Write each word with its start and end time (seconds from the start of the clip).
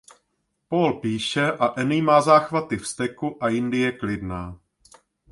Paul 0.69 0.93
píše 0.99 1.51
a 1.51 1.65
Annie 1.65 2.01
má 2.03 2.21
záchvaty 2.21 2.77
vzteku 2.77 3.43
a 3.43 3.49
jindy 3.49 3.77
je 3.77 3.91
klidná. 3.91 4.59